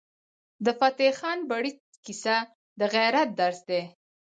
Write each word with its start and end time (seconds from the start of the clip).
د 0.65 0.67
فتح 0.79 1.09
خان 1.19 1.39
بړیڅ 1.49 1.79
کیسه 2.05 2.35
د 2.79 2.81
غیرت 2.93 3.29
درس 3.39 3.59
دی. 3.69 3.81